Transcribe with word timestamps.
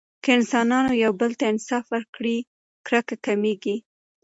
که 0.23 0.29
انسانانو 0.37 0.93
یو 1.03 1.11
بل 1.19 1.31
ته 1.39 1.43
انصاف 1.53 1.83
ورکړي، 1.93 2.37
کرکه 2.87 3.15
کمېږي. 3.25 3.75